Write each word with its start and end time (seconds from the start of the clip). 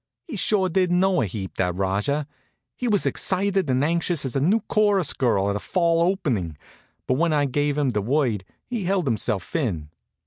He 0.27 0.35
sure 0.35 0.67
did 0.67 0.89
know 0.91 1.21
a 1.21 1.27
heap, 1.27 1.57
that 1.57 1.75
Rajah. 1.75 2.25
He 2.75 2.87
was 2.87 3.03
as 3.03 3.05
excited 3.05 3.69
and 3.69 3.83
anxious 3.83 4.25
as 4.25 4.35
a 4.35 4.39
new 4.41 4.61
chorus 4.61 5.13
girl 5.13 5.51
at 5.51 5.55
a 5.55 5.59
fall 5.59 6.01
opening; 6.01 6.57
but 7.05 7.13
when 7.19 7.33
I 7.33 7.45
gave 7.45 7.77
him 7.77 7.89
the 7.91 8.01
word 8.01 8.43
he 8.65 8.85
held 8.85 9.05
himself 9.05 9.55
in. 9.55 9.91